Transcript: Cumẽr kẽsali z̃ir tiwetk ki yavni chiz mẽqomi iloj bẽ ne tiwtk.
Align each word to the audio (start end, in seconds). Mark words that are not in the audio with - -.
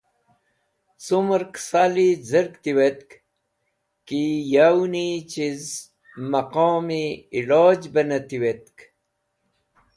Cumẽr 1.03 1.43
kẽsali 1.53 2.09
z̃ir 2.29 2.47
tiwetk 2.63 3.09
ki 4.07 4.23
yavni 4.53 5.07
chiz 5.31 5.63
mẽqomi 6.29 7.03
iloj 7.39 7.81
bẽ 7.93 8.07
ne 8.09 8.17
tiwtk. 8.29 8.77